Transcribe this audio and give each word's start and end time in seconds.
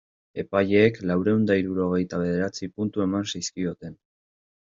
Epaileek 0.43 0.95
laurehun 1.09 1.43
eta 1.47 1.57
hirurogeita 1.59 2.21
bederatzi 2.23 2.71
puntu 2.79 3.05
eman 3.05 3.31
zizkioten. 3.35 3.95